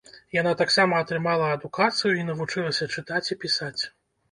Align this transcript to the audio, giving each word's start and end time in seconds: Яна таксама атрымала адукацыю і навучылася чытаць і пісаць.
Яна 0.35 0.53
таксама 0.61 1.01
атрымала 1.05 1.51
адукацыю 1.57 2.13
і 2.21 2.27
навучылася 2.31 2.91
чытаць 2.97 3.25
і 3.33 3.41
пісаць. 3.47 3.79